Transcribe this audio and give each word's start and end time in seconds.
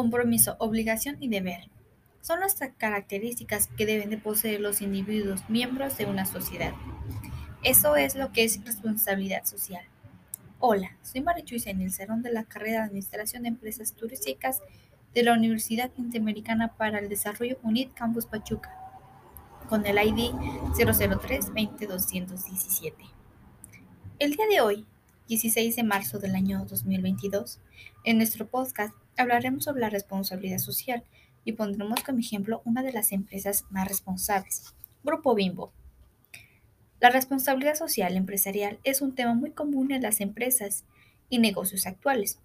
Compromiso, 0.00 0.56
obligación 0.60 1.18
y 1.20 1.28
deber. 1.28 1.68
Son 2.22 2.40
las 2.40 2.56
características 2.78 3.68
que 3.76 3.84
deben 3.84 4.08
de 4.08 4.16
poseer 4.16 4.58
los 4.58 4.80
individuos 4.80 5.42
miembros 5.50 5.98
de 5.98 6.06
una 6.06 6.24
sociedad. 6.24 6.72
Eso 7.62 7.96
es 7.96 8.14
lo 8.14 8.32
que 8.32 8.44
es 8.44 8.64
responsabilidad 8.64 9.44
social. 9.44 9.84
Hola, 10.58 10.96
soy 11.02 11.20
Marichuy 11.20 11.62
el 11.66 11.92
Cerón 11.92 12.22
de 12.22 12.32
la 12.32 12.44
carrera 12.44 12.78
de 12.78 12.86
Administración 12.86 13.42
de 13.42 13.50
Empresas 13.50 13.92
Turísticas 13.92 14.62
de 15.12 15.22
la 15.22 15.34
Universidad 15.34 15.90
Interamericana 15.98 16.74
para 16.78 16.98
el 16.98 17.10
Desarrollo 17.10 17.58
UNIT 17.62 17.92
Campus 17.92 18.24
Pachuca, 18.24 18.74
con 19.68 19.84
el 19.84 19.98
ID 19.98 20.32
003-20217. 20.78 22.94
El 24.18 24.32
día 24.32 24.46
de 24.50 24.62
hoy, 24.62 24.86
16 25.28 25.76
de 25.76 25.82
marzo 25.82 26.18
del 26.18 26.36
año 26.36 26.64
2022, 26.64 27.60
en 28.04 28.16
nuestro 28.16 28.48
podcast 28.48 28.94
hablaremos 29.20 29.64
sobre 29.64 29.80
la 29.80 29.90
responsabilidad 29.90 30.58
social 30.58 31.04
y 31.44 31.52
pondremos 31.52 32.02
como 32.02 32.18
ejemplo 32.18 32.62
una 32.64 32.82
de 32.82 32.92
las 32.92 33.12
empresas 33.12 33.64
más 33.70 33.88
responsables, 33.88 34.74
Grupo 35.02 35.34
Bimbo. 35.34 35.72
La 37.00 37.10
responsabilidad 37.10 37.76
social 37.76 38.16
empresarial 38.16 38.78
es 38.84 39.00
un 39.00 39.14
tema 39.14 39.34
muy 39.34 39.52
común 39.52 39.90
en 39.92 40.02
las 40.02 40.20
empresas 40.20 40.84
y 41.30 41.38
negocios 41.38 41.86
actuales, 41.86 42.38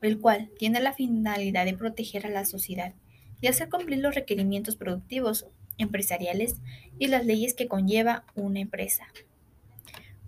el 0.00 0.20
cual 0.20 0.50
tiene 0.58 0.80
la 0.80 0.92
finalidad 0.92 1.64
de 1.64 1.74
proteger 1.74 2.26
a 2.26 2.30
la 2.30 2.44
sociedad 2.44 2.94
y 3.40 3.48
hacer 3.48 3.68
cumplir 3.68 3.98
los 3.98 4.14
requerimientos 4.14 4.76
productivos, 4.76 5.46
empresariales 5.78 6.56
y 6.98 7.08
las 7.08 7.24
leyes 7.26 7.54
que 7.54 7.66
conlleva 7.68 8.24
una 8.34 8.60
empresa. 8.60 9.06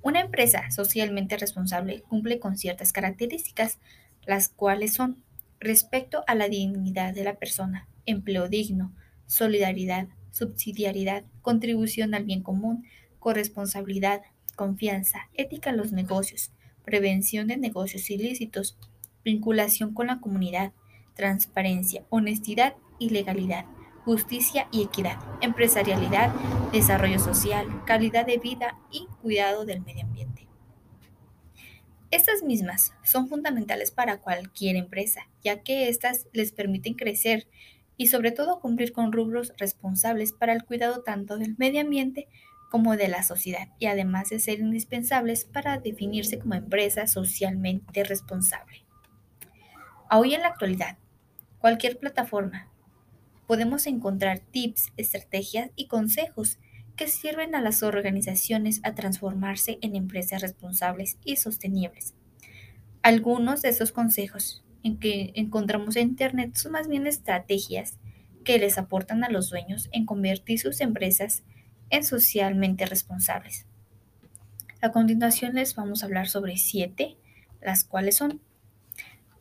Una 0.03 0.21
empresa 0.21 0.71
socialmente 0.71 1.37
responsable 1.37 2.03
cumple 2.03 2.39
con 2.39 2.59
ciertas 2.59 2.93
características, 2.93 3.79
las 4.27 4.49
cuales 4.49 4.93
son 4.93 5.24
respecto 5.61 6.25
a 6.27 6.35
la 6.35 6.49
dignidad 6.49 7.15
de 7.15 7.25
la 7.25 7.37
persona, 7.37 7.89
empleo 8.07 8.49
digno, 8.49 8.95
solidaridad, 9.27 10.09
subsidiariedad, 10.31 11.25
contribución 11.43 12.15
al 12.15 12.25
bien 12.25 12.43
común, 12.43 12.85
corresponsabilidad, 13.19 14.23
confianza, 14.57 15.29
ética 15.35 15.71
en 15.71 15.77
los 15.77 15.93
negocios, 15.93 16.51
prevención 16.85 17.47
de 17.49 17.57
negocios 17.57 18.11
ilícitos, 18.11 18.77
vinculación 19.25 19.95
con 19.95 20.09
la 20.09 20.21
comunidad, 20.21 20.73
transparencia, 21.15 22.05
honestidad 22.11 22.75
y 22.99 23.11
legalidad, 23.11 23.65
justicia 24.05 24.69
y 24.71 24.83
equidad, 24.83 25.19
empresarialidad, 25.41 26.35
desarrollo 26.73 27.19
social, 27.19 27.67
calidad 27.87 28.27
de 28.27 28.39
vida 28.39 28.79
y 28.91 29.07
cuidado 29.23 29.65
del 29.65 29.81
medio 29.81 30.03
ambiente. 30.03 30.04
Estas 32.15 32.45
mismas 32.45 32.95
son 33.03 33.29
fundamentales 33.29 33.91
para 33.91 34.19
cualquier 34.19 34.77
empresa, 34.77 35.23
ya 35.43 35.65
que 35.65 35.89
éstas 35.89 36.29
les 36.33 36.53
permiten 36.53 36.95
crecer 36.95 37.49
y 37.97 38.07
sobre 38.07 38.31
todo 38.31 38.61
cumplir 38.61 38.93
con 38.93 39.11
rubros 39.11 39.53
responsables 39.59 40.33
para 40.33 40.53
el 40.53 40.65
cuidado 40.65 41.03
tanto 41.03 41.39
del 41.39 41.57
medio 41.59 41.81
ambiente 41.81 42.29
como 42.71 42.97
de 42.97 43.09
la 43.09 43.25
sociedad, 43.25 43.67
y 43.81 43.87
además 43.87 44.29
de 44.29 44.39
ser 44.39 44.61
indispensables 44.61 45.45
para 45.45 45.79
definirse 45.79 46.39
como 46.39 46.55
empresa 46.55 47.09
socialmente 47.09 48.05
responsable. 48.05 48.85
Hoy 50.09 50.35
en 50.35 50.43
la 50.43 50.49
actualidad, 50.51 50.99
cualquier 51.59 51.99
plataforma, 51.99 52.69
podemos 53.49 53.89
encontrar 53.89 54.39
tips, 54.39 54.93
estrategias 54.97 55.73
y 55.75 55.89
consejos 55.89 56.61
que 56.97 57.09
sirven 57.09 57.55
a 57.55 57.61
las 57.61 57.83
organizaciones 57.83 58.81
a 58.85 58.95
transformarse 58.95 59.79
en 59.81 59.97
empresas 59.97 60.43
responsables 60.43 61.19
y 61.25 61.37
sostenibles. 61.37 62.15
Algunos 63.03 63.63
de 63.63 63.71
esos 63.71 63.93
consejos 63.93 64.65
en 64.83 64.99
que 64.99 65.33
encontramos 65.35 65.97
en 65.97 66.09
Internet 66.09 66.55
son 66.55 66.73
más 66.73 66.89
bien 66.89 67.07
estrategias 67.07 67.99
que 68.45 68.59
les 68.59 68.79
aportan 68.79 69.25
a 69.25 69.31
los 69.31 69.51
dueños 69.51 69.89
en 69.93 70.07
convertir 70.07 70.61
sus 70.61 70.81
empresas 70.81 71.43
en 71.91 72.05
socialmente 72.05 72.87
responsables. 72.87 73.67
A 74.81 74.93
continuación 74.93 75.55
les 75.55 75.75
vamos 75.75 76.03
a 76.03 76.07
hablar 76.07 76.29
sobre 76.29 76.57
siete, 76.59 77.17
las 77.63 77.85
cuales 77.85 78.17
son 78.17 78.41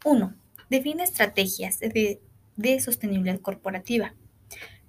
1. 0.06 0.33
Define 0.69 1.03
estrategias 1.03 1.79
de, 1.79 2.22
de 2.56 2.79
sostenibilidad 2.79 3.39
corporativa. 3.39 4.13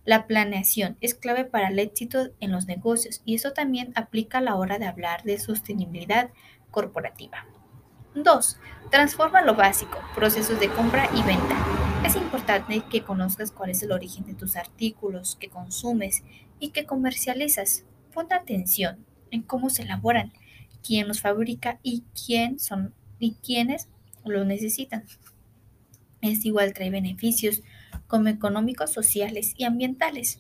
La 0.05 0.27
planeación 0.27 0.99
es 1.01 1.15
clave 1.15 1.45
para 1.45 1.69
el 1.69 1.79
éxito 1.79 2.29
en 2.41 2.53
los 2.53 2.67
negocios 2.67 3.23
y 3.25 3.35
eso 3.35 3.53
también 3.53 3.93
aplica 3.95 4.39
a 4.39 4.43
la 4.43 4.57
hora 4.57 4.79
de 4.79 4.87
hablar 4.87 5.23
de 5.23 5.39
sostenibilidad 5.39 6.31
corporativa. 6.71 7.47
2. 8.15 8.59
Transforma 8.91 9.43
lo 9.43 9.55
básico, 9.55 9.99
procesos 10.15 10.61
de 10.61 10.69
compra 10.69 11.09
y 11.15 11.23
venta. 11.23 11.57
Es 12.05 12.17
importante 12.17 12.83
que 12.91 13.03
conozcas 13.03 13.51
cuál 13.51 13.71
es 13.71 13.83
el 13.83 13.93
origen 13.93 14.27
de 14.27 14.35
tus 14.35 14.57
artículos 14.57 15.37
que 15.41 15.49
consumes 15.49 16.23
y 16.61 16.69
que 16.69 16.85
comercializas. 16.85 17.85
Pon 18.13 18.31
atención 18.31 19.05
en 19.31 19.43
cómo 19.43 19.71
se 19.71 19.83
elaboran, 19.83 20.33
quién 20.87 21.09
los 21.09 21.23
fabrica 21.23 21.81
y 21.83 22.05
quién 22.27 22.61
son 22.61 22.95
y 23.19 23.37
quiénes 23.43 23.89
lo 24.25 24.45
necesitan. 24.45 25.05
Es 26.21 26.45
igual 26.45 26.75
trae 26.75 26.91
beneficios 26.91 27.63
como 28.15 28.29
económicos, 28.29 28.93
sociales 28.93 29.55
y 29.57 29.65
ambientales. 29.65 30.39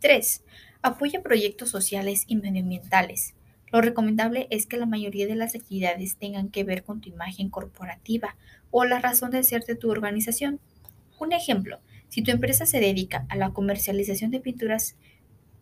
3. 0.00 0.44
Apoya 0.82 1.22
proyectos 1.22 1.70
sociales 1.70 2.24
y 2.26 2.36
medioambientales. 2.36 3.34
Lo 3.72 3.80
recomendable 3.80 4.46
es 4.50 4.66
que 4.66 4.76
la 4.76 4.84
mayoría 4.84 5.26
de 5.26 5.34
las 5.34 5.54
actividades 5.54 6.18
tengan 6.18 6.50
que 6.50 6.64
ver 6.64 6.84
con 6.84 7.00
tu 7.00 7.08
imagen 7.08 7.48
corporativa 7.48 8.36
o 8.70 8.84
la 8.84 8.98
razón 8.98 9.30
de 9.30 9.42
ser 9.42 9.64
de 9.64 9.74
tu 9.74 9.90
organización. 9.90 10.60
Un 11.18 11.32
ejemplo, 11.32 11.80
si 12.10 12.20
tu 12.20 12.30
empresa 12.30 12.66
se 12.66 12.78
dedica 12.78 13.24
a 13.30 13.36
la 13.36 13.54
comercialización 13.54 14.30
de 14.30 14.40
pinturas, 14.40 14.94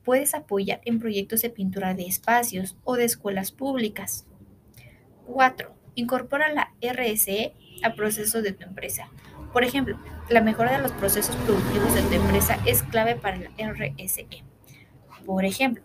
puedes 0.02 0.34
apoyar 0.34 0.80
en 0.84 0.98
proyectos 0.98 1.42
de 1.42 1.50
pintura 1.50 1.94
de 1.94 2.06
espacios 2.06 2.76
o 2.82 2.96
de 2.96 3.04
escuelas 3.04 3.52
públicas. 3.52 4.26
4. 5.26 5.72
Incorpora 5.94 6.52
la 6.52 6.74
RSE 6.82 7.52
a 7.84 7.94
procesos 7.94 8.42
de 8.42 8.50
tu 8.50 8.64
empresa. 8.64 9.12
Por 9.56 9.64
ejemplo, 9.64 9.98
la 10.28 10.42
mejora 10.42 10.76
de 10.76 10.82
los 10.82 10.92
procesos 10.92 11.34
productivos 11.34 11.94
de 11.94 12.02
tu 12.02 12.12
empresa 12.12 12.58
es 12.66 12.82
clave 12.82 13.16
para 13.16 13.38
la 13.38 13.48
RSE. 13.56 14.44
Por 15.24 15.46
ejemplo, 15.46 15.82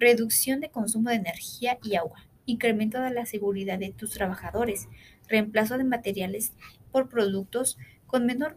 reducción 0.00 0.60
de 0.60 0.70
consumo 0.70 1.10
de 1.10 1.16
energía 1.16 1.78
y 1.82 1.96
agua, 1.96 2.26
incremento 2.46 3.02
de 3.02 3.10
la 3.10 3.26
seguridad 3.26 3.78
de 3.78 3.92
tus 3.92 4.12
trabajadores, 4.12 4.88
reemplazo 5.28 5.76
de 5.76 5.84
materiales 5.84 6.54
por 6.92 7.10
productos 7.10 7.76
con 8.06 8.24
menor, 8.24 8.56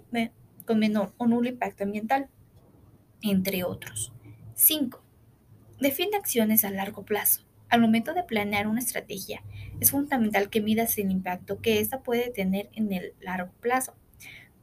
con 0.65 0.79
menor 0.79 1.13
o 1.17 1.27
nulo 1.27 1.49
impacto 1.49 1.83
ambiental, 1.83 2.29
entre 3.21 3.65
otros. 3.65 4.13
5. 4.53 5.03
Define 5.81 6.15
acciones 6.15 6.63
a 6.63 6.71
largo 6.71 7.03
plazo. 7.03 7.45
Al 7.67 7.81
momento 7.81 8.13
de 8.13 8.23
planear 8.23 8.69
una 8.69 8.79
estrategia, 8.79 9.43
es 9.81 9.91
fundamental 9.91 10.49
que 10.49 10.61
midas 10.61 10.97
el 10.97 11.11
impacto 11.11 11.59
que 11.59 11.81
ésta 11.81 11.99
puede 11.99 12.29
tener 12.29 12.69
en 12.71 12.93
el 12.93 13.13
largo 13.19 13.51
plazo. 13.59 13.93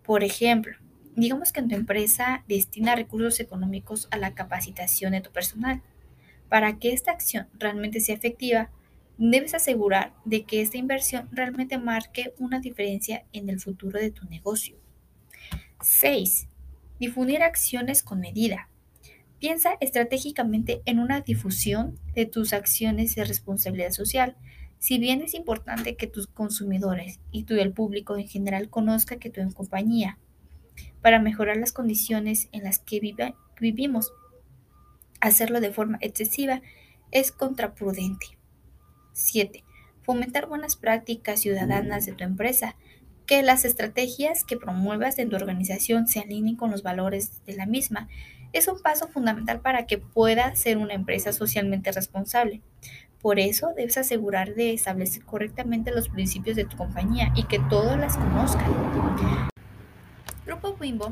Por 0.05 0.23
ejemplo, 0.23 0.77
digamos 1.17 1.51
que 1.53 1.63
tu 1.63 1.75
empresa 1.75 2.45
destina 2.47 2.95
recursos 2.95 3.41
económicos 3.41 4.09
a 4.11 4.19
la 4.19 4.35
capacitación 4.35 5.13
de 5.13 5.23
tu 5.23 5.31
personal. 5.31 5.83
Para 6.49 6.79
que 6.79 6.93
esta 6.93 7.11
acción 7.11 7.49
realmente 7.59 8.01
sea 8.01 8.15
efectiva, 8.15 8.71
debes 9.17 9.55
asegurar 9.55 10.13
de 10.25 10.45
que 10.45 10.61
esta 10.61 10.77
inversión 10.77 11.29
realmente 11.33 11.79
marque 11.79 12.35
una 12.39 12.61
diferencia 12.61 13.25
en 13.33 13.49
el 13.49 13.61
futuro 13.61 13.99
de 13.99 14.11
tu 14.11 14.27
negocio. 14.27 14.77
6. 15.81 16.49
Difundir 17.01 17.43
acciones 17.43 18.03
con 18.03 18.21
medida. 18.21 18.69
Piensa 19.39 19.77
estratégicamente 19.81 20.83
en 20.85 20.99
una 20.99 21.21
difusión 21.21 21.99
de 22.15 22.27
tus 22.27 22.53
acciones 22.53 23.15
de 23.15 23.25
responsabilidad 23.25 23.91
social 23.91 24.37
si 24.85 24.99
bien 24.99 25.23
es 25.23 25.33
importante 25.33 25.97
que 25.97 26.07
tus 26.07 26.27
consumidores 26.27 27.19
y 27.31 27.45
tú 27.45 27.55
el 27.55 27.73
público 27.73 28.19
en 28.19 28.29
general 28.29 28.69
conozca 28.69 29.17
que 29.17 29.31
tu 29.31 29.41
compañía 29.55 30.19
para 31.01 31.19
mejorar 31.19 31.57
las 31.57 31.73
condiciones 31.73 32.51
en 32.53 32.65
las 32.65 32.81
que 32.81 33.01
vivimos, 33.59 34.13
hacerlo 35.23 35.63
de 35.63 35.73
forma 35.73 35.97
excesiva 36.03 36.61
es 37.13 37.33
contraprudente. 37.33 38.27
7. 39.15 39.65
Fomentar 40.03 40.49
buenas 40.49 40.77
prácticas 40.77 41.41
ciudadanas 41.41 42.05
de 42.05 42.13
tu 42.13 42.25
empresa. 42.25 42.77
Que 43.25 43.43
las 43.43 43.65
estrategias 43.65 44.45
que 44.45 44.59
promuevas 44.59 45.19
en 45.19 45.31
tu 45.31 45.37
organización 45.37 46.09
se 46.09 46.21
alineen 46.21 46.57
con 46.57 46.71
los 46.71 46.83
valores 46.83 47.43
de 47.47 47.57
la 47.57 47.65
misma. 47.65 48.09
Es 48.53 48.69
un 48.69 48.83
paso 48.83 49.09
fundamental 49.09 49.63
para 49.63 49.87
que 49.87 49.97
pueda 49.97 50.55
ser 50.55 50.77
una 50.77 50.93
empresa 50.93 51.33
socialmente 51.33 51.91
responsable. 51.91 52.61
Por 53.25 53.39
eso 53.39 53.73
debes 53.75 53.97
asegurar 53.97 54.55
de 54.55 54.75
establecer 54.75 55.25
correctamente 55.25 55.91
los 55.91 56.11
principios 56.11 56.57
de 56.57 56.67
tu 56.67 56.77
compañía 56.77 57.33
y 57.35 57.45
que 57.45 57.59
todos 57.59 57.97
las 57.97 58.19
conozcan. 58.19 58.71
Grupo 60.45 60.77
Wimbo 60.79 61.11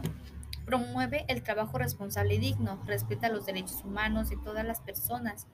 promueve 0.67 1.25
el 1.29 1.43
trabajo 1.43 1.79
responsable 1.79 2.35
y 2.35 2.39
digno, 2.39 2.79
respeta 2.87 3.31
los 3.31 3.47
derechos 3.47 3.83
humanos 3.83 4.29
de 4.29 4.37
todas 4.37 4.63
las 4.63 4.81
personas, 4.81 5.47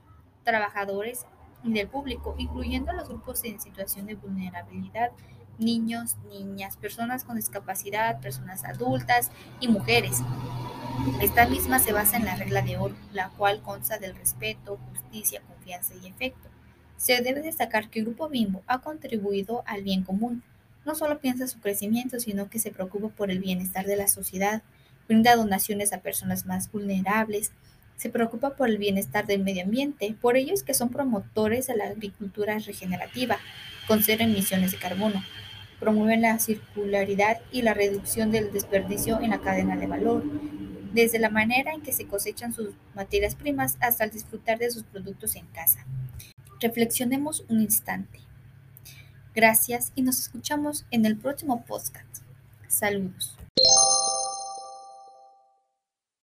trabajadores 0.43 1.26
y 1.62 1.72
del 1.72 1.87
público, 1.87 2.34
incluyendo 2.38 2.90
a 2.90 2.94
los 2.94 3.08
grupos 3.08 3.44
en 3.44 3.61
situación 3.61 4.06
de 4.06 4.16
vulnerabilidad 4.16 5.12
niños, 5.58 6.16
niñas, 6.28 6.76
personas 6.76 7.22
con 7.22 7.37
discapacidad, 7.37 8.20
personas 8.20 8.64
adultas 8.64 9.31
y 9.61 9.69
mujeres. 9.69 10.22
Esta 11.21 11.47
misma 11.47 11.79
se 11.79 11.93
basa 11.93 12.17
en 12.17 12.25
la 12.25 12.37
regla 12.37 12.62
de 12.62 12.77
oro, 12.77 12.97
la 13.12 13.31
cual 13.31 13.61
consta 13.62 13.99
del 13.99 14.15
respeto, 14.17 14.79
justicia, 14.91 15.43
confianza 15.47 15.95
y 16.03 16.06
efecto. 16.06 16.49
Se 16.97 17.21
debe 17.23 17.43
destacar 17.43 17.91
que 17.91 18.00
el 18.00 18.06
Grupo 18.06 18.29
Bimbo 18.29 18.62
ha 18.67 18.81
contribuido 18.81 19.62
al 19.67 19.83
bien 19.83 20.03
común. 20.03 20.43
No 20.85 20.95
solo 20.95 21.19
piensa 21.19 21.45
en 21.45 21.49
su 21.49 21.61
crecimiento, 21.61 22.21
sino 22.21 22.49
que 22.49 22.59
se 22.59 22.71
preocupa 22.71 23.09
por 23.09 23.31
el 23.31 23.41
bienestar 23.41 23.87
de 23.87 23.97
la 23.97 24.09
sociedad, 24.09 24.62
brinda 25.06 25.37
donaciones 25.37 25.93
a 25.93 26.00
personas 26.00 26.47
más 26.47 26.71
vulnerables, 26.71 27.53
se 27.97 28.11
preocupa 28.11 28.50
por 28.55 28.69
el 28.69 28.79
bienestar 28.79 29.27
del 29.27 29.43
medio 29.43 29.65
ambiente, 29.65 30.15
por 30.21 30.37
ellos 30.37 30.62
que 30.62 30.73
son 30.73 30.89
promotores 30.89 31.67
de 31.67 31.77
la 31.77 31.87
agricultura 31.87 32.59
regenerativa, 32.59 33.39
con 33.89 34.03
cero 34.03 34.23
emisiones 34.23 34.71
de 34.71 34.79
carbono, 34.79 35.23
promueven 35.81 36.23
la 36.23 36.39
circularidad 36.39 37.39
y 37.50 37.62
la 37.62 37.75
reducción 37.75 38.31
del 38.31 38.53
desperdicio 38.53 39.21
en 39.21 39.31
la 39.31 39.41
cadena 39.41 39.77
de 39.77 39.87
valor, 39.89 40.23
desde 40.93 41.19
la 41.19 41.31
manera 41.31 41.73
en 41.73 41.82
que 41.82 41.93
se 41.93 42.06
cosechan 42.06 42.52
sus 42.52 42.70
materias 42.94 43.35
primas 43.35 43.76
hasta 43.81 44.05
el 44.05 44.11
disfrutar 44.11 44.58
de 44.58 44.70
sus 44.70 44.85
productos 44.85 45.37
en 45.37 45.46
casa. 45.46 45.85
Reflexionemos 46.61 47.44
un 47.49 47.61
instante. 47.61 48.20
Gracias 49.35 49.93
y 49.94 50.02
nos 50.02 50.19
escuchamos 50.19 50.87
en 50.90 51.06
el 51.06 51.17
próximo 51.17 51.64
podcast. 51.64 52.23
Saludos. 52.67 53.38